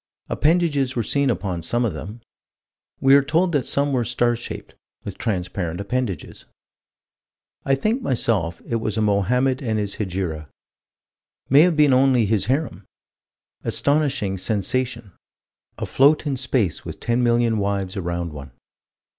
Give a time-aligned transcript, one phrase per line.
[0.29, 2.21] Appendages were seen upon some of them.
[2.99, 6.45] We are told that some were star shaped, with transparent appendages.
[7.65, 10.49] I think, myself, it was a Mohammed and his Hegira.
[11.51, 12.83] May have been only his harem.
[13.63, 15.11] Astonishing sensation:
[15.77, 18.49] afloat in space with ten million wives around one.